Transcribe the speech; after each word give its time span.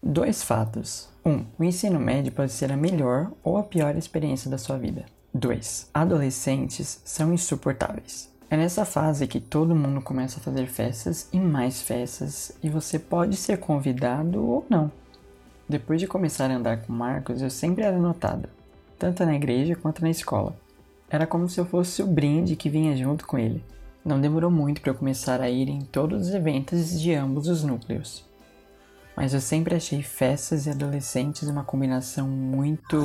Dois 0.00 0.44
fatos. 0.44 1.08
1. 1.24 1.30
Um, 1.30 1.44
o 1.58 1.64
ensino 1.64 1.98
médio 1.98 2.30
pode 2.30 2.52
ser 2.52 2.70
a 2.70 2.76
melhor 2.76 3.32
ou 3.42 3.58
a 3.58 3.64
pior 3.64 3.96
experiência 3.96 4.48
da 4.48 4.56
sua 4.56 4.78
vida. 4.78 5.04
2. 5.34 5.90
Adolescentes 5.92 7.02
são 7.04 7.34
insuportáveis. 7.34 8.32
É 8.48 8.56
nessa 8.56 8.84
fase 8.84 9.26
que 9.26 9.40
todo 9.40 9.74
mundo 9.74 10.00
começa 10.00 10.38
a 10.38 10.42
fazer 10.42 10.68
festas 10.68 11.28
e 11.32 11.40
mais 11.40 11.82
festas, 11.82 12.52
e 12.62 12.70
você 12.70 12.96
pode 12.96 13.36
ser 13.36 13.58
convidado 13.58 14.40
ou 14.40 14.64
não. 14.70 14.90
Depois 15.68 16.00
de 16.00 16.06
começar 16.06 16.48
a 16.48 16.54
andar 16.54 16.82
com 16.82 16.92
Marcos, 16.92 17.42
eu 17.42 17.50
sempre 17.50 17.82
era 17.82 17.98
notado, 17.98 18.48
tanto 18.96 19.26
na 19.26 19.34
igreja 19.34 19.74
quanto 19.74 20.00
na 20.00 20.10
escola. 20.10 20.56
Era 21.10 21.26
como 21.26 21.48
se 21.48 21.60
eu 21.60 21.66
fosse 21.66 22.04
o 22.04 22.06
brinde 22.06 22.54
que 22.54 22.70
vinha 22.70 22.96
junto 22.96 23.26
com 23.26 23.36
ele. 23.36 23.64
Não 24.04 24.20
demorou 24.20 24.50
muito 24.50 24.80
para 24.80 24.92
eu 24.92 24.94
começar 24.94 25.40
a 25.40 25.50
ir 25.50 25.68
em 25.68 25.80
todos 25.80 26.28
os 26.28 26.34
eventos 26.34 27.00
de 27.00 27.12
ambos 27.12 27.48
os 27.48 27.64
núcleos. 27.64 28.27
Mas 29.20 29.34
eu 29.34 29.40
sempre 29.40 29.74
achei 29.74 30.00
festas 30.00 30.66
e 30.66 30.70
adolescentes 30.70 31.48
uma 31.48 31.64
combinação 31.64 32.28
muito. 32.28 33.04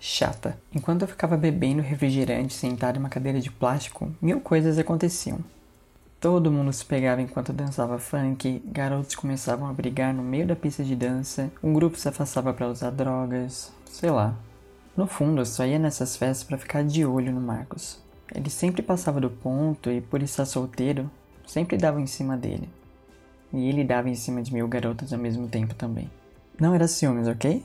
chata. 0.00 0.58
Enquanto 0.74 1.02
eu 1.02 1.08
ficava 1.08 1.36
bebendo 1.36 1.82
refrigerante 1.82 2.54
sentado 2.54 2.96
em 2.96 2.98
uma 2.98 3.10
cadeira 3.10 3.40
de 3.40 3.50
plástico, 3.50 4.10
mil 4.22 4.40
coisas 4.40 4.78
aconteciam. 4.78 5.44
Todo 6.20 6.50
mundo 6.50 6.72
se 6.72 6.84
pegava 6.84 7.22
enquanto 7.22 7.52
dançava 7.52 7.96
funk, 7.96 8.60
garotos 8.66 9.14
começavam 9.14 9.68
a 9.68 9.72
brigar 9.72 10.12
no 10.12 10.22
meio 10.22 10.48
da 10.48 10.56
pista 10.56 10.82
de 10.82 10.96
dança, 10.96 11.48
um 11.62 11.72
grupo 11.72 11.96
se 11.96 12.08
afastava 12.08 12.52
para 12.52 12.66
usar 12.66 12.90
drogas, 12.90 13.72
sei 13.86 14.10
lá. 14.10 14.34
No 14.96 15.06
fundo, 15.06 15.40
eu 15.40 15.46
só 15.46 15.64
ia 15.64 15.78
nessas 15.78 16.16
festas 16.16 16.42
para 16.42 16.58
ficar 16.58 16.82
de 16.82 17.06
olho 17.06 17.32
no 17.32 17.40
Marcos. 17.40 18.02
Ele 18.34 18.50
sempre 18.50 18.82
passava 18.82 19.20
do 19.20 19.30
ponto 19.30 19.92
e, 19.92 20.00
por 20.00 20.20
estar 20.20 20.44
solteiro, 20.44 21.08
sempre 21.46 21.76
dava 21.76 22.00
em 22.00 22.06
cima 22.06 22.36
dele. 22.36 22.68
E 23.52 23.68
ele 23.68 23.84
dava 23.84 24.10
em 24.10 24.16
cima 24.16 24.42
de 24.42 24.52
mil 24.52 24.66
garotas 24.66 25.12
ao 25.12 25.20
mesmo 25.20 25.46
tempo 25.46 25.72
também. 25.72 26.10
Não 26.60 26.74
era 26.74 26.88
ciúmes, 26.88 27.28
ok? 27.28 27.64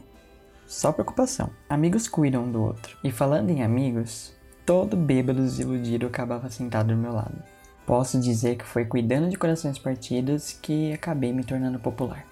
Só 0.68 0.92
preocupação. 0.92 1.50
Amigos 1.68 2.08
cuidam 2.08 2.44
um 2.44 2.52
do 2.52 2.62
outro. 2.62 2.96
E 3.04 3.10
falando 3.10 3.50
em 3.50 3.64
amigos, 3.64 4.32
todo 4.64 4.96
bêbado 4.96 5.42
desiludido 5.42 6.06
acabava 6.06 6.52
sentado 6.52 6.94
do 6.94 7.02
meu 7.02 7.14
lado. 7.14 7.53
Posso 7.86 8.20
dizer 8.20 8.56
que 8.58 8.66
foi 8.66 8.86
cuidando 8.86 9.30
de 9.30 9.38
corações 9.38 9.78
partidos 9.78 10.54
que 10.54 10.94
acabei 10.94 11.34
me 11.34 11.44
tornando 11.44 11.80
popular. 11.80 12.26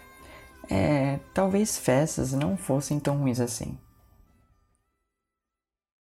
É, 0.69 1.19
talvez 1.33 1.77
festas 1.77 2.31
não 2.31 2.55
fossem 2.55 2.99
tão 2.99 3.17
ruins 3.17 3.39
assim. 3.39 3.77